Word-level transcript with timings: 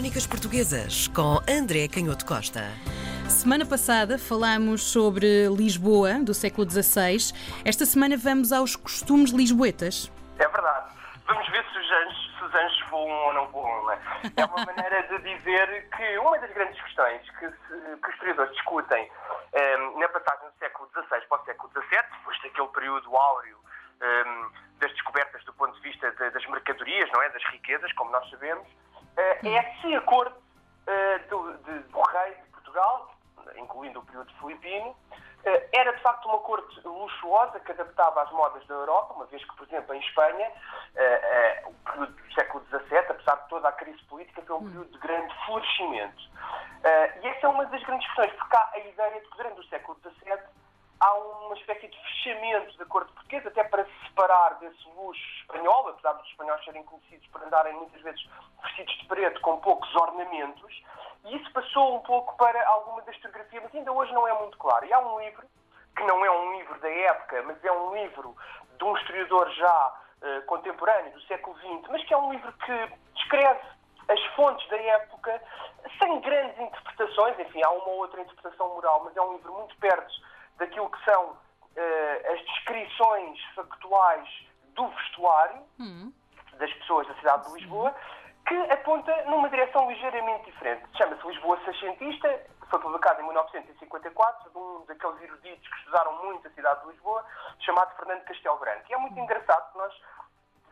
Crónicas 0.00 0.26
Portuguesas 0.26 1.08
com 1.08 1.36
André 1.44 1.86
Canhoto 1.86 2.24
Costa. 2.24 2.72
Semana 3.28 3.66
passada 3.66 4.16
falámos 4.16 4.82
sobre 4.82 5.46
Lisboa, 5.54 6.14
do 6.24 6.32
século 6.32 6.64
XVI. 6.64 7.36
Esta 7.66 7.84
semana 7.84 8.16
vamos 8.16 8.50
aos 8.50 8.74
costumes 8.74 9.30
lisboetas. 9.30 10.10
É 10.38 10.48
verdade. 10.48 10.96
Vamos 11.26 11.46
ver 11.50 11.62
se 11.68 11.78
os 11.78 11.90
anjos, 11.92 12.38
se 12.38 12.44
os 12.44 12.54
anjos 12.54 12.88
voam 12.88 13.26
ou 13.26 13.34
não 13.34 13.46
voam. 13.48 13.84
Não 13.84 13.92
é? 13.92 14.00
é 14.38 14.44
uma 14.46 14.64
maneira 14.64 15.02
de 15.02 15.36
dizer 15.36 15.90
que 15.94 16.16
uma 16.16 16.38
das 16.38 16.50
grandes 16.54 16.80
questões 16.80 17.20
que, 17.38 17.46
se, 17.50 18.00
que 18.00 18.08
os 18.08 18.14
historiadores 18.14 18.52
discutem 18.54 19.04
um, 19.04 19.58
ehm, 19.58 20.00
na 20.00 20.08
passagem 20.08 20.48
do 20.48 20.58
século 20.58 20.88
XVI 20.94 21.20
para 21.28 21.42
o 21.42 21.44
século 21.44 21.70
XVII, 21.76 22.00
depois 22.16 22.42
daquele 22.42 22.68
período 22.68 23.14
áureo 23.14 23.58
um, 24.00 24.04
ehm, 24.06 24.48
das 24.80 24.90
descobertas 24.92 25.44
do 25.44 25.52
ponto 25.52 25.74
de 25.74 25.82
vista 25.82 26.10
de, 26.10 26.30
das 26.30 26.46
mercadorias, 26.46 27.10
não 27.12 27.20
é? 27.20 27.28
das 27.28 27.44
riquezas, 27.52 27.92
como 27.92 28.10
nós 28.10 28.26
sabemos, 28.30 28.66
é 29.20 29.74
se 29.80 29.94
a 29.94 30.00
corte 30.02 30.36
uh, 30.36 31.28
do, 31.28 31.52
de, 31.58 31.78
do 31.88 32.00
rei 32.00 32.34
de 32.34 32.48
Portugal, 32.50 33.14
incluindo 33.56 34.00
o 34.00 34.04
período 34.04 34.32
filipino, 34.34 34.88
uh, 34.88 35.68
era 35.72 35.92
de 35.92 36.02
facto 36.02 36.28
uma 36.28 36.38
corte 36.38 36.80
luxuosa 36.86 37.60
que 37.60 37.72
adaptava 37.72 38.22
às 38.22 38.30
modas 38.32 38.66
da 38.66 38.74
Europa, 38.74 39.14
uma 39.14 39.26
vez 39.26 39.44
que, 39.44 39.56
por 39.56 39.66
exemplo, 39.66 39.94
em 39.94 40.00
Espanha, 40.00 40.50
o 41.66 41.72
período 41.90 42.12
do 42.12 42.34
século 42.34 42.64
XVII, 42.66 42.98
apesar 42.98 43.36
de 43.36 43.48
toda 43.48 43.68
a 43.68 43.72
crise 43.72 44.02
política, 44.04 44.42
foi 44.42 44.56
um 44.56 44.66
período 44.66 44.90
de 44.90 44.98
grande 44.98 45.34
florescimento. 45.46 46.22
e 47.22 47.28
essa 47.28 47.46
é 47.46 47.48
uma 47.48 47.64
das 47.66 47.82
grandes 47.84 48.06
questões, 48.08 48.32
porque 48.32 48.56
há 48.56 48.70
a 48.72 48.78
ideia 48.78 49.20
de 49.20 49.28
que 49.28 49.36
durante 49.36 49.60
o 49.60 49.64
século 49.64 49.98
XVII 50.02 50.59
há 51.00 51.14
uma 51.14 51.54
espécie 51.54 51.88
de 51.88 51.98
fechamento 51.98 52.76
da 52.76 52.84
corte 52.84 53.12
portuguesa, 53.12 53.48
até 53.48 53.64
para 53.64 53.84
se 53.84 54.06
separar 54.06 54.58
desse 54.58 54.88
luxo 54.94 55.20
espanhol, 55.40 55.88
apesar 55.88 56.12
dos 56.12 56.28
espanhóis 56.28 56.62
serem 56.64 56.82
conhecidos 56.84 57.26
por 57.28 57.42
andarem 57.42 57.74
muitas 57.74 58.00
vezes 58.02 58.28
vestidos 58.62 58.94
de 58.98 59.06
preto 59.06 59.40
com 59.40 59.58
poucos 59.60 59.94
ornamentos, 59.96 60.82
e 61.24 61.36
isso 61.36 61.52
passou 61.52 61.96
um 61.96 62.00
pouco 62.00 62.36
para 62.36 62.66
alguma 62.68 63.02
da 63.02 63.12
historiografia, 63.12 63.60
mas 63.62 63.74
ainda 63.74 63.92
hoje 63.92 64.12
não 64.12 64.28
é 64.28 64.32
muito 64.34 64.56
claro. 64.58 64.84
E 64.86 64.92
há 64.92 64.98
um 64.98 65.20
livro, 65.20 65.46
que 65.96 66.04
não 66.04 66.24
é 66.24 66.30
um 66.30 66.58
livro 66.58 66.78
da 66.80 66.88
época, 66.88 67.42
mas 67.42 67.64
é 67.64 67.72
um 67.72 67.94
livro 67.94 68.36
de 68.78 68.84
um 68.84 68.96
historiador 68.96 69.50
já 69.50 69.94
uh, 70.22 70.42
contemporâneo, 70.46 71.12
do 71.12 71.20
século 71.22 71.56
XX, 71.58 71.88
mas 71.90 72.04
que 72.04 72.14
é 72.14 72.16
um 72.16 72.32
livro 72.32 72.52
que 72.52 72.92
descreve 73.14 73.60
as 74.08 74.24
fontes 74.34 74.66
da 74.68 74.76
época 74.76 75.42
sem 75.98 76.20
grandes 76.20 76.58
interpretações, 76.58 77.38
enfim, 77.38 77.62
há 77.62 77.70
uma 77.70 77.88
ou 77.88 77.98
outra 77.98 78.20
interpretação 78.20 78.74
moral, 78.74 79.02
mas 79.04 79.16
é 79.16 79.20
um 79.20 79.34
livro 79.34 79.52
muito 79.52 79.76
perto 79.76 80.30
daquilo 80.60 80.88
que 80.90 81.04
são 81.04 81.30
uh, 81.30 82.32
as 82.32 82.40
descrições 82.44 83.40
factuais 83.56 84.28
do 84.76 84.86
vestuário 84.88 85.62
hum. 85.80 86.12
das 86.58 86.72
pessoas 86.74 87.08
da 87.08 87.14
cidade 87.14 87.48
de 87.48 87.58
Lisboa, 87.58 87.94
que 88.46 88.54
aponta 88.70 89.24
numa 89.24 89.48
direção 89.48 89.90
ligeiramente 89.90 90.44
diferente. 90.44 90.84
Chama-se 90.96 91.26
Lisboa 91.26 91.58
Seixentista, 91.64 92.46
foi 92.68 92.78
publicado 92.78 93.20
em 93.20 93.24
1954, 93.24 94.50
de 94.50 94.58
um 94.58 94.84
daqueles 94.86 95.20
eruditos 95.22 95.68
que 95.68 95.76
estudaram 95.78 96.24
muito 96.24 96.46
a 96.46 96.50
cidade 96.50 96.80
de 96.82 96.92
Lisboa, 96.92 97.24
chamado 97.60 97.96
Fernando 97.96 98.22
Castelo 98.24 98.58
Branco. 98.58 98.84
E 98.88 98.94
é 98.94 98.98
muito 98.98 99.18
engraçado 99.18 99.72
que 99.72 99.78
nós 99.78 99.92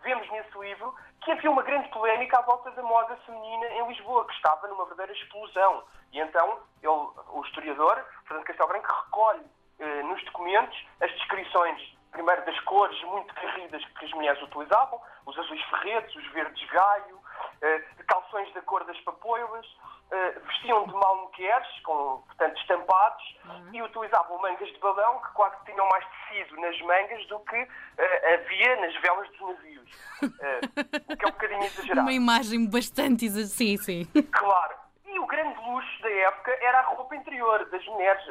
vemos 0.02 0.30
nesse 0.30 0.58
livro 0.58 0.94
que 1.22 1.32
havia 1.32 1.50
uma 1.50 1.62
grande 1.62 1.88
polémica 1.88 2.38
à 2.38 2.42
volta 2.42 2.70
da 2.70 2.82
moda 2.82 3.16
feminina 3.26 3.66
em 3.66 3.88
Lisboa, 3.88 4.24
que 4.26 4.34
estava 4.34 4.68
numa 4.68 4.84
verdadeira 4.84 5.12
explosão. 5.12 5.84
E 6.12 6.20
então 6.20 6.60
ele, 6.82 7.08
o 7.32 7.42
historiador, 7.44 8.04
Fernando 8.26 8.46
Castelo 8.46 8.68
Branco, 8.68 9.04
recolhe 9.04 9.57
eh, 9.80 10.02
nos 10.02 10.22
documentos 10.24 10.76
as 11.00 11.10
descrições, 11.12 11.80
primeiro 12.10 12.44
das 12.44 12.58
cores 12.60 13.00
muito 13.04 13.32
carridas 13.34 13.84
que 13.84 14.04
as 14.04 14.10
mulheres 14.12 14.42
utilizavam, 14.42 15.00
os 15.24 15.38
azuis 15.38 15.62
ferretes, 15.66 16.16
os 16.16 16.26
verdes 16.32 16.68
gaio, 16.70 17.20
eh, 17.62 17.84
calções 18.08 18.52
da 18.54 18.62
cor 18.62 18.82
das 18.84 18.98
papoilas, 19.02 19.66
eh, 20.10 20.38
vestiam 20.46 20.84
de 20.86 20.94
malmequeres, 20.94 21.80
com, 21.84 22.22
portanto, 22.26 22.58
estampados, 22.60 23.36
uhum. 23.44 23.74
e 23.74 23.82
utilizavam 23.82 24.38
mangas 24.38 24.68
de 24.68 24.78
balão 24.80 25.20
que 25.20 25.32
quase 25.32 25.56
tinham 25.64 25.88
mais 25.88 26.04
tecido 26.06 26.60
nas 26.60 26.80
mangas 26.80 27.26
do 27.28 27.38
que 27.40 27.68
havia 28.34 28.76
nas 28.80 28.94
velas 29.00 29.28
dos 29.30 29.40
navios. 29.40 29.90
O 31.08 31.16
que 31.16 31.24
é 31.24 31.28
um 31.28 31.30
bocadinho 31.30 31.62
exagerado. 31.64 32.00
Uma 32.00 32.12
imagem 32.12 32.68
bastante 32.68 33.26
exagerada, 33.26 33.54
sim, 33.54 33.76
sim. 33.76 34.04
Claro 34.32 34.88
o 35.18 35.26
grande 35.26 35.58
luxo 35.60 36.02
da 36.02 36.10
época 36.10 36.37
era 36.50 36.80
a 36.80 36.82
roupa 36.94 37.16
interior 37.16 37.64
das 37.70 37.84
mulheres, 37.86 38.24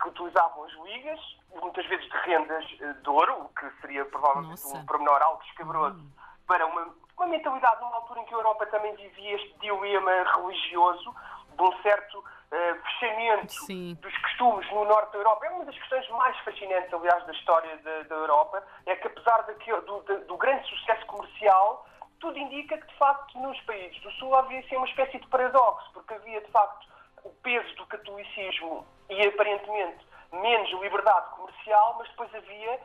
que 0.00 0.08
utilizavam 0.08 0.64
as 0.64 0.72
ligas, 0.72 1.20
muitas 1.60 1.86
vezes 1.86 2.04
de 2.08 2.16
rendas 2.18 2.64
eh, 2.80 2.92
de 2.92 3.10
ouro, 3.10 3.44
o 3.44 3.48
que 3.50 3.70
seria 3.80 4.04
provavelmente 4.04 4.62
Nossa. 4.62 4.76
um 4.76 4.86
pormenor 4.86 5.22
algo 5.22 5.42
escabroso 5.44 5.98
hum. 5.98 6.10
para 6.46 6.66
uma, 6.66 6.94
uma 7.16 7.26
mentalidade 7.26 7.80
numa 7.80 7.96
altura 7.96 8.20
em 8.20 8.24
que 8.24 8.34
a 8.34 8.38
Europa 8.38 8.66
também 8.66 8.94
vivia 8.96 9.36
este 9.36 9.58
dilema 9.60 10.10
religioso 10.36 11.14
de 11.56 11.62
um 11.62 11.82
certo 11.82 12.18
uh, 12.18 12.82
fechamento 12.82 13.52
Sim. 13.52 13.94
dos 14.00 14.16
costumes 14.18 14.70
no 14.72 14.84
norte 14.84 15.12
da 15.12 15.18
Europa. 15.18 15.46
É 15.46 15.50
uma 15.50 15.64
das 15.64 15.78
questões 15.78 16.08
mais 16.10 16.36
fascinantes, 16.38 16.92
aliás, 16.92 17.24
da 17.26 17.32
história 17.32 17.76
da, 17.78 18.02
da 18.02 18.14
Europa, 18.14 18.62
é 18.86 18.96
que 18.96 19.06
apesar 19.06 19.42
daquilo, 19.42 19.80
do, 19.82 20.00
do 20.26 20.36
grande 20.36 20.68
sucesso 20.68 21.06
comercial, 21.06 21.86
tudo 22.20 22.38
indica 22.38 22.78
que, 22.78 22.86
de 22.86 22.94
facto, 22.96 23.38
nos 23.38 23.60
países 23.62 24.00
do 24.02 24.10
Sul 24.12 24.34
havia 24.34 24.60
assim, 24.60 24.76
uma 24.76 24.86
espécie 24.86 25.18
de 25.18 25.26
paradoxo, 25.28 25.90
porque 25.92 26.14
havia, 26.14 26.40
de 26.40 26.50
facto, 26.50 26.88
o 27.24 27.30
peso 27.42 27.74
do 27.76 27.86
catolicismo 27.86 28.86
e, 29.08 29.26
aparentemente, 29.26 30.06
menos 30.32 30.70
liberdade 30.80 31.30
comercial, 31.34 31.96
mas 31.98 32.08
depois 32.10 32.34
havia, 32.34 32.80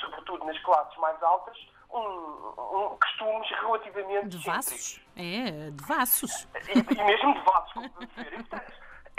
sobretudo 0.00 0.44
nas 0.44 0.58
classes 0.60 0.96
mais 0.98 1.22
altas, 1.22 1.56
um, 1.90 1.98
um 1.98 2.98
costumes 2.98 3.48
relativamente 3.50 4.28
devassos. 4.28 5.00
É, 5.16 5.70
devassos. 5.70 6.48
E, 6.68 6.94
e 6.94 7.04
mesmo 7.04 7.34
devassos, 7.34 7.72
como 7.72 8.06
dizer. 8.06 8.32
E, 8.40 8.42
portanto, 8.44 8.72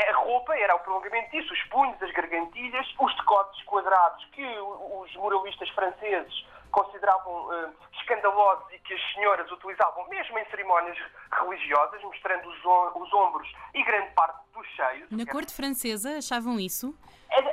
a 0.10 0.14
roupa 0.16 0.56
era 0.58 0.76
o 0.76 0.80
prolongamento 0.80 1.32
disso, 1.32 1.54
os 1.54 1.64
punhos, 1.64 2.02
as 2.02 2.12
gargantilhas, 2.12 2.88
os 3.00 3.16
decotes 3.16 3.64
quadrados 3.66 4.26
que 4.32 4.46
os 4.46 5.16
moralistas 5.16 5.70
franceses 5.70 6.46
consideravam 6.72 7.48
uh, 7.48 7.74
escandalosos 8.00 8.66
e 8.74 8.80
que 8.80 8.94
as 8.94 9.14
senhoras 9.14 9.52
utilizavam 9.52 10.08
mesmo 10.10 10.40
em 10.40 10.46
cerimónias 10.46 10.98
religiosas, 11.32 12.02
mostrando 12.04 12.48
os, 12.48 12.58
os 12.96 13.14
ombros 13.14 13.52
e 13.74 13.84
grande 13.84 14.12
parte 14.14 14.40
dos 14.54 14.66
seios. 14.76 15.12
Na 15.12 15.26
corte 15.26 15.54
francesa 15.54 16.18
achavam 16.18 16.60
isso? 16.60 16.96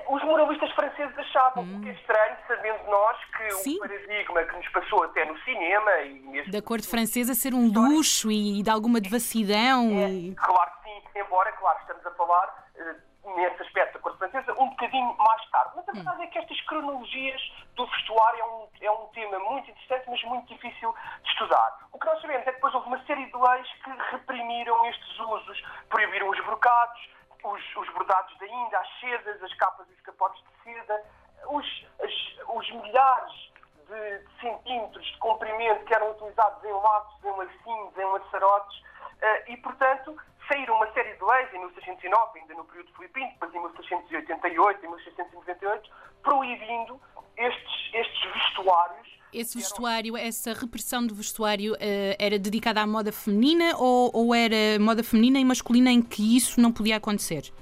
Os 0.09 0.25
moralistas 0.25 0.71
franceses 0.73 1.17
achavam, 1.19 1.63
hum. 1.63 1.79
o 1.79 1.83
que 1.83 1.91
é 1.91 1.93
estranho, 1.93 2.37
sabendo 2.49 2.91
nós 2.91 3.17
que 3.37 3.51
Sim. 3.53 3.77
o 3.77 3.81
paradigma 3.81 4.43
que 4.45 4.57
nos 4.57 4.69
passou 4.71 5.05
até 5.05 5.25
no 5.25 5.39
cinema 5.41 5.91
e 5.99 6.21
mesmo... 6.21 6.53
Da 6.53 6.63
corte 6.63 6.89
francesa 6.89 7.35
ser 7.35 7.55
um 7.55 7.71
luxo 7.71 8.31
e 8.31 8.63
de 8.63 8.71
alguma 8.71 9.01
devassidão. 9.01 9.91
É, 9.91 10.11
e... 10.11 10.35
Claro 10.35 10.78
embora, 11.15 11.53
claro, 11.53 11.79
estamos 11.81 12.07
a 12.07 12.11
falar 12.13 12.71
uh, 12.77 13.37
nesse 13.37 13.63
aspecto 13.63 13.95
da 13.95 14.01
corte 14.01 14.19
francesa 14.19 14.53
um 14.61 14.71
bocadinho 14.71 15.17
mais 15.17 15.51
tarde. 15.51 15.73
Mas 15.77 15.89
a 15.89 15.93
verdade 15.93 16.19
hum. 16.19 16.23
é 16.23 16.27
que 16.27 16.39
estas 16.39 16.61
cronologias 16.63 17.41
do 17.75 17.87
vestuário 17.87 18.41
é 18.41 18.45
um, 18.45 18.69
é 18.81 18.91
um 18.91 19.07
tema 19.09 19.39
muito 19.39 19.71
interessante, 19.71 20.09
mas 20.09 20.23
muito 20.25 20.47
difícil 20.47 20.95
de 21.23 21.31
estudar. 21.31 21.79
O 21.93 21.99
que 21.99 22.07
nós 22.07 22.21
sabemos 22.21 22.47
é 22.47 22.51
que 22.51 22.57
depois 22.57 22.75
houve 22.75 22.89
uma 22.89 23.05
série 23.05 23.27
de 23.27 23.37
leis 23.37 23.69
que 23.85 23.91
reprimiram 24.11 24.87
estes 24.87 25.19
usos, 25.19 25.63
proibiram 25.89 26.29
os 26.29 26.45
brocados, 26.45 27.09
os, 27.45 27.77
os 27.77 27.89
bordados 27.91 28.37
da 28.39 28.47
Índia, 28.47 28.79
as 28.79 29.01
sedas, 29.01 29.43
as 29.43 29.55
capas 29.55 29.89
e 29.89 29.93
os 29.93 30.01
capotes 30.01 30.43
de 30.43 30.65
seda, 30.65 31.05
os, 31.47 31.87
as, 32.01 32.49
os 32.49 32.71
milhares 32.71 33.53
de, 33.87 34.19
de, 34.19 34.41
centímetros 34.41 35.07
de 35.07 35.19
comprimento 35.19 35.85
que 35.85 35.95
eram 35.95 36.11
utilizados 36.11 36.63
em 36.65 36.73
laços, 36.73 37.25
em 37.25 37.31
lacinhos, 37.31 37.97
em 37.97 38.05
laçarotes, 38.05 38.79
uh, 38.79 39.51
e, 39.51 39.57
portanto, 39.59 40.17
saíram 40.49 40.75
uma 40.77 40.91
série 40.93 41.15
de 41.15 41.25
leis 41.25 41.53
em 41.53 41.59
1609, 41.59 42.41
ainda 42.41 42.55
no 42.55 42.65
período 42.65 42.93
filipino, 42.95 43.29
depois 43.33 43.55
em 43.55 43.61
1688, 43.61 44.85
em 44.85 44.89
1698, 44.89 45.91
proibindo 46.23 47.01
estes, 47.37 47.95
estes 47.95 48.33
vestuários 48.33 49.19
esse 49.33 49.59
vestuário, 49.59 50.17
essa 50.17 50.55
repressão 50.55 51.07
do 51.07 51.15
vestuário 51.15 51.75
uh, 51.75 52.17
era 52.19 52.39
dedicada 52.39 52.81
à 52.81 52.87
moda 52.87 53.13
feminina 53.13 53.77
ou, 53.77 54.11
ou, 54.15 54.35
era 54.35 54.81
moda 54.81 55.05
feminina 55.05 55.39
e 55.39 55.45
masculina 55.45 55.91
em 55.91 56.01
que 56.01 56.37
isso 56.37 56.59
não 56.61 56.73
podia 56.73 56.97
acontecer? 56.97 57.53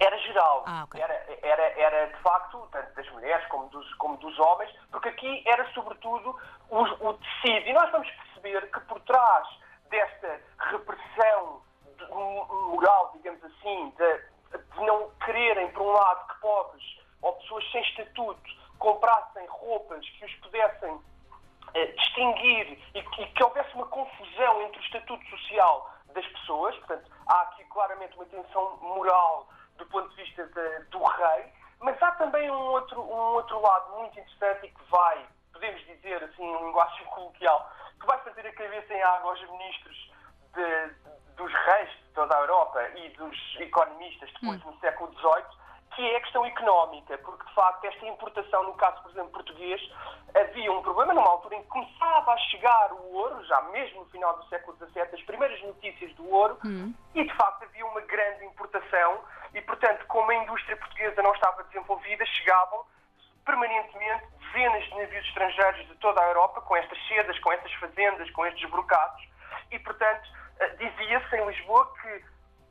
Era 0.00 0.18
geral. 0.18 0.64
Ah, 0.66 0.82
okay. 0.84 1.00
era, 1.00 1.14
era, 1.42 1.62
era, 1.80 2.06
de 2.06 2.16
facto, 2.16 2.68
tanto 2.72 2.92
das 2.96 3.08
mulheres 3.12 3.46
como 3.46 3.68
dos, 3.68 3.94
como 3.94 4.16
dos 4.16 4.36
homens, 4.40 4.72
porque 4.90 5.08
aqui 5.08 5.42
era 5.46 5.64
sobretudo 5.72 6.36
o, 6.68 6.82
o 6.82 7.14
tecido. 7.14 7.68
E 7.68 7.72
nós 7.72 7.90
vamos 7.92 8.10
perceber 8.10 8.68
que 8.72 8.80
por 8.80 9.00
trás 9.02 9.46
desta 9.88 10.40
repressão 10.58 11.62
moral, 12.10 13.10
digamos 13.14 13.42
assim, 13.44 13.92
de, 13.96 14.58
de 14.58 14.80
não 14.84 15.10
quererem, 15.24 15.70
por 15.72 15.82
um 15.82 15.92
lado, 15.92 16.26
que 16.28 16.40
pobres 16.40 16.98
ou 17.20 17.32
pessoas 17.34 17.70
sem 17.70 17.82
estatuto 17.82 18.50
comprassem 18.78 19.46
roupas 19.46 20.08
que 20.08 20.24
os 20.24 20.34
pudessem 20.36 21.00
eh, 21.74 21.86
distinguir 21.86 22.78
e 22.94 23.02
que, 23.02 23.26
que 23.26 23.44
houvesse 23.44 23.72
uma 23.74 23.86
confusão 23.86 24.62
entre 24.62 24.80
o 24.80 24.84
estatuto 24.84 25.24
social 25.30 25.90
das 26.12 26.26
pessoas. 26.26 26.76
Portanto, 26.78 27.10
há 27.26 27.42
aqui 27.42 27.64
claramente 27.66 28.14
uma 28.16 28.26
tensão 28.26 28.76
moral 28.78 29.48
do 29.78 29.86
ponto 29.86 30.08
de 30.10 30.16
vista 30.16 30.46
de, 30.46 30.84
do 30.90 31.02
rei, 31.02 31.52
mas 31.80 32.00
há 32.02 32.12
também 32.12 32.50
um 32.50 32.72
outro, 32.72 33.00
um 33.00 33.34
outro 33.34 33.60
lado 33.60 33.98
muito 33.98 34.18
interessante 34.18 34.66
e 34.66 34.70
que 34.70 34.84
vai, 34.90 35.26
podemos 35.52 35.80
dizer 35.86 36.22
assim 36.22 36.44
em 36.44 36.66
linguagem 36.66 37.06
coloquial, 37.14 37.70
que 37.98 38.06
vai 38.06 38.18
fazer 38.18 38.46
a 38.46 38.52
cabeça 38.52 38.92
em 38.92 39.02
água 39.02 39.30
aos 39.30 39.40
ministros 39.50 40.12
de, 40.54 40.90
dos 41.42 41.52
reis 41.52 41.88
economistas 43.60 44.30
depois 44.40 44.62
no 44.64 44.78
século 44.80 45.12
XVIII, 45.14 45.62
que 45.94 46.10
é 46.10 46.16
a 46.16 46.20
questão 46.20 46.44
económica, 46.46 47.18
porque 47.18 47.46
de 47.46 47.54
facto 47.54 47.84
esta 47.84 48.06
importação, 48.06 48.62
no 48.64 48.74
caso, 48.74 49.02
por 49.02 49.10
exemplo, 49.10 49.30
português, 49.32 49.80
havia 50.34 50.72
um 50.72 50.82
problema 50.82 51.12
numa 51.12 51.28
altura 51.28 51.56
em 51.56 51.62
que 51.62 51.68
começava 51.68 52.32
a 52.32 52.38
chegar 52.38 52.92
o 52.92 53.12
ouro, 53.14 53.44
já 53.44 53.60
mesmo 53.62 54.00
no 54.00 54.06
final 54.06 54.34
do 54.36 54.44
século 54.48 54.76
XVII, 54.78 55.02
as 55.12 55.22
primeiras 55.22 55.60
notícias 55.62 56.12
do 56.14 56.28
ouro, 56.30 56.56
Hum. 56.64 56.94
e 57.14 57.24
de 57.24 57.34
facto 57.34 57.64
havia 57.64 57.84
uma 57.86 58.00
grande 58.02 58.44
importação, 58.46 59.20
e 59.52 59.60
portanto, 59.60 60.06
como 60.06 60.30
a 60.30 60.34
indústria 60.34 60.76
portuguesa 60.78 61.22
não 61.22 61.34
estava 61.34 61.62
desenvolvida, 61.64 62.24
chegavam 62.24 62.84
permanentemente 63.44 64.24
dezenas 64.40 64.84
de 64.84 64.94
navios 64.96 65.26
estrangeiros 65.26 65.86
de 65.88 65.94
toda 65.96 66.22
a 66.22 66.28
Europa, 66.28 66.60
com 66.62 66.76
estas 66.76 66.98
sedas, 67.08 67.38
com 67.40 67.52
estas 67.52 67.72
fazendas, 67.74 68.30
com 68.30 68.46
estes 68.46 68.70
brocados, 68.70 69.22
e 69.72 69.78
portanto, 69.80 70.28
eh, 70.60 70.68
dizia-se 70.76 71.36
em 71.36 71.46
Lisboa 71.46 71.92
que 72.00 72.24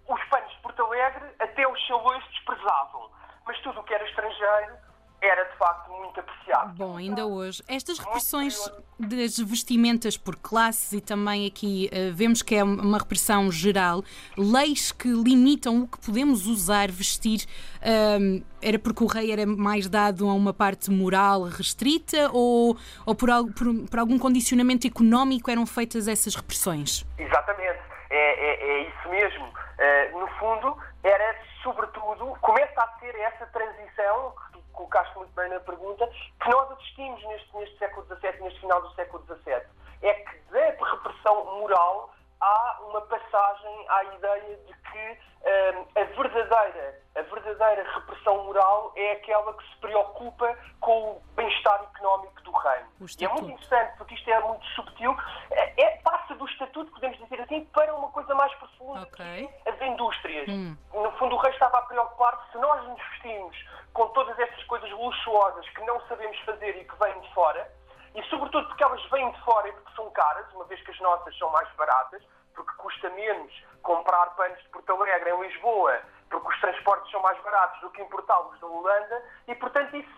os 0.08 0.24
panos 0.26 0.52
de 0.54 0.62
Porto 0.62 0.84
Alegre 0.86 1.26
até 1.40 1.68
os 1.68 1.80
chalões 1.82 2.24
desprezavam, 2.30 3.12
mas 3.46 3.60
tudo 3.62 3.80
o 3.80 3.84
que 3.84 3.94
era 3.94 4.08
estrangeiro 4.08 4.78
era 5.22 5.44
de 5.46 5.58
facto 5.58 5.92
muito 5.92 6.20
apreciado. 6.20 6.74
Bom, 6.76 6.98
ainda 6.98 7.26
hoje, 7.26 7.64
estas 7.68 8.00
repressões 8.00 8.58
das 9.00 9.38
vestimentas 9.40 10.18
por 10.18 10.36
classes 10.36 10.92
e 10.94 11.02
também 11.02 11.46
aqui 11.48 11.90
eh, 11.92 12.10
vemos 12.12 12.42
que 12.42 12.56
é 12.56 12.64
uma 12.64 12.98
repressão 12.98 13.52
geral, 13.52 14.04
leis 14.38 14.92
que 14.92 15.08
limitam 15.08 15.84
o 15.84 15.88
que 15.88 16.00
podemos 16.00 16.48
usar, 16.48 16.90
vestir, 16.92 17.46
ehm, 17.82 18.44
era 18.62 18.78
porque 18.80 19.04
o 19.04 19.08
rei 19.08 19.32
era 19.32 19.46
mais 19.46 19.88
dado 19.88 20.28
a 20.28 20.34
uma 20.34 20.54
parte 20.54 20.92
moral 20.92 21.44
restrita 21.44 22.30
ou, 22.34 22.76
ou 23.06 23.16
por, 23.16 23.30
al- 23.30 23.48
por- 23.48 23.88
por 23.90 24.00
algum 24.00 24.20
condicionamento 24.20 24.86
económico 24.88 25.50
eram 25.50 25.66
feitas 25.66 26.08
essas 26.08 26.36
repressões? 26.36 27.06
Exatamente, 27.18 27.80
é, 28.10 28.16
é- 28.18 28.70
é 28.84 28.90
isso 28.90 29.10
mesmo. 29.10 29.52
Eh, 29.80 30.12
no 30.12 30.28
fundo, 30.40 30.78
era 31.04 31.36
sobretudo, 31.64 32.36
começa 32.42 32.82
a 32.82 33.00
ser 33.00 33.16
essa 33.16 33.46
transição, 33.48 34.34
colocaste 34.72 35.18
muito 35.18 35.34
bem 35.34 35.50
na 35.50 35.60
pergunta, 35.60 36.08
que 36.42 36.50
nós 36.50 36.72
assistimos 36.72 37.24
neste, 37.26 37.56
neste 37.58 37.78
século 37.78 38.06
XVII, 38.08 38.42
neste 38.42 38.60
final 38.60 38.82
do 38.82 38.92
século 38.96 39.24
XVII. 39.26 39.62
É 40.02 40.14
que 40.14 40.38
da 40.52 40.66
repressão 40.92 41.46
moral 41.60 42.14
há 42.40 42.78
uma 42.90 43.02
passagem 43.02 43.86
à 43.90 44.04
ideia 44.16 44.58
de 44.58 44.74
que 44.74 45.18
eh, 45.44 45.86
a 45.96 46.04
verdadeira 46.16 47.02
a 47.14 47.22
verdadeira 47.24 47.84
repressão 47.94 48.46
moral 48.46 48.94
é 48.96 49.12
aquela 49.12 49.54
que 49.54 49.64
se 49.70 49.76
preocupa 49.78 50.58
com 50.80 51.12
o 51.12 51.22
bem-estar 51.36 51.84
económico 51.94 52.42
do 52.42 52.52
reino. 52.52 52.88
E 53.20 53.26
é 53.26 53.28
muito 53.28 53.52
interessante, 53.52 53.98
porque 53.98 54.16
isto 54.16 54.30
é 54.32 54.40
muito 54.40 54.66
subtil, 54.68 55.16
é, 55.52 55.84
é- 55.84 55.98
passa 55.98 56.34
do 56.36 56.46
estatuto, 56.48 56.90
podemos 56.92 57.18
dizer 57.18 57.42
assim, 57.42 57.66
para 57.66 57.94
uma 57.94 58.10
coisa 58.12 58.34
mais 58.34 58.54
profunda, 58.56 59.02
Ok. 59.02 59.50
Indústrias. 59.82 60.48
Hum. 60.50 60.76
No 60.94 61.12
fundo, 61.14 61.36
o 61.36 61.40
rei 61.40 61.52
estava 61.52 61.78
a 61.80 61.82
preocupar-se 61.84 62.52
se 62.52 62.58
nós 62.58 62.84
nos 62.88 63.00
vestimos 63.10 63.58
com 63.94 64.08
todas 64.10 64.38
estas 64.40 64.64
coisas 64.66 64.90
luxuosas 64.92 65.68
que 65.70 65.82
não 65.86 66.00
sabemos 66.08 66.38
fazer 66.40 66.78
e 66.78 66.86
que 66.86 66.96
vêm 66.98 67.20
de 67.20 67.34
fora, 67.34 67.70
e 68.16 68.24
sobretudo 68.24 68.68
porque 68.68 68.84
elas 68.84 69.04
vêm 69.10 69.32
de 69.32 69.42
fora 69.42 69.68
e 69.68 69.72
porque 69.74 69.96
são 69.96 70.10
caras, 70.12 70.46
uma 70.54 70.66
vez 70.66 70.82
que 70.84 70.92
as 70.92 71.00
nossas 71.00 71.38
são 71.38 71.50
mais 71.52 71.70
baratas, 71.76 72.24
porque 72.54 72.72
custa 72.78 73.10
menos 73.12 73.54
comprar 73.82 74.28
panos 74.36 74.62
de 74.62 74.70
Porto 74.70 74.92
Alegre 74.94 75.30
em 75.32 75.42
Lisboa, 75.42 76.02
porque 76.30 76.48
os 76.48 76.60
transportes 76.62 77.12
são 77.12 77.22
mais 77.22 77.42
baratos 77.42 77.80
do 77.82 77.90
que 77.92 78.02
importá-los 78.02 78.60
da 78.60 78.68
Holanda, 78.68 79.24
e 79.48 79.56
portanto 79.56 79.96
isso 79.96 80.12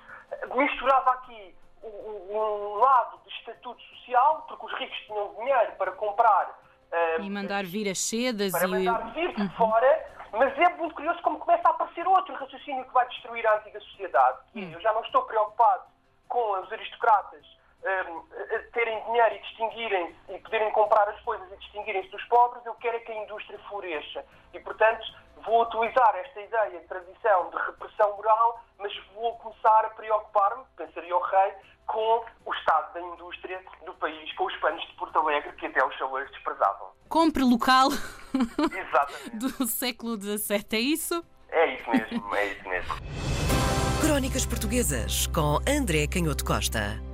misturava 0.56 1.12
aqui 1.12 1.56
um- 1.83 2.75
lado 2.77 3.19
de 3.25 3.30
estatuto 3.30 3.81
social, 3.81 4.44
porque 4.48 4.66
os 4.66 4.74
ricos 4.74 4.98
tinham 5.06 5.33
dinheiro 5.36 5.71
para 5.74 5.92
comprar 5.94 6.50
E 7.19 7.30
mandar 7.30 7.63
vir 7.63 7.90
as 7.90 8.00
sedas 8.00 8.51
para 8.51 8.68
e. 8.68 8.72
mandar 8.72 9.13
vir 9.13 9.34
de 9.36 9.50
fora, 9.56 10.06
mas 10.31 10.57
é 10.57 10.69
muito 10.78 10.94
curioso 10.95 11.22
como 11.22 11.40
começa 11.40 11.68
a 11.68 11.72
aparecer 11.72 12.07
outro 12.07 12.36
raciocínio 12.36 12.84
que 12.86 12.94
vai 12.94 13.07
destruir 13.07 13.45
a 13.48 13.57
antiga 13.57 13.80
sociedade. 13.80 14.40
É, 14.56 14.75
eu 14.75 14.81
já 14.81 14.94
não 14.94 15.01
estou 15.01 15.24
preocupado 15.24 15.84
com 16.28 16.62
os 16.62 16.72
aristocratas 16.72 17.52
terem 18.74 19.03
dinheiro 19.06 19.35
e 19.35 19.39
distinguirem-se 19.39 20.15
e 20.30 20.39
poderem 20.39 20.71
comprar 20.71 21.07
as 21.09 21.19
coisas 21.21 21.51
e 21.51 21.57
distinguirem-se 21.57 22.09
dos 22.09 22.24
pobres, 22.25 22.65
eu 22.65 22.74
quero 22.75 22.97
é 22.97 23.00
que 23.00 23.12
a 23.12 23.24
indústria 23.24 23.59
floresça. 23.69 24.25
E, 24.53 24.59
portanto, 24.59 25.03
vou 25.45 25.63
utilizar 25.63 26.15
esta 26.15 26.41
ideia 26.41 26.80
de 26.80 26.88
tradição 26.88 27.50
de 27.50 27.57
repressão 27.57 28.15
moral, 28.15 28.63
mas 28.80 28.91
vou 29.13 29.35
começar 29.38 29.85
a 29.85 29.89
preocupar-me, 29.91 30.63
pensaria 30.75 31.15
o 31.15 31.21
rei, 31.21 31.53
com 31.85 32.24
o 32.45 32.53
estado 32.53 32.94
da 32.94 33.01
indústria 33.01 33.62
do 33.85 33.94
país, 33.95 34.33
com 34.35 34.45
os 34.45 34.56
panos 34.57 34.81
de 34.88 34.94
Porto 34.95 35.19
Alegre, 35.19 35.51
que 35.53 35.65
até 35.65 35.85
os 35.85 35.94
chalões 35.95 36.30
desprezavam. 36.31 36.88
Compre 37.09 37.44
local 37.44 37.89
Exatamente. 38.33 39.38
do 39.38 39.68
século 39.68 40.15
XVII, 40.15 40.68
é 40.71 40.80
isso? 40.80 41.25
É 41.50 41.68
isso 41.75 41.89
mesmo, 41.91 42.35
é 42.35 42.45
isso 42.47 42.69
mesmo. 42.69 42.95
Crónicas 44.01 44.45
Portuguesas 44.45 45.27
com 45.27 45.59
André 45.68 46.07
Canhoto 46.07 46.44
Costa. 46.44 47.12